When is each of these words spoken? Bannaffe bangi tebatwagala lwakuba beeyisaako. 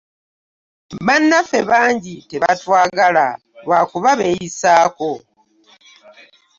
Bannaffe 1.05 1.59
bangi 1.69 2.15
tebatwagala 2.29 3.25
lwakuba 3.65 4.11
beeyisaako. 4.19 5.11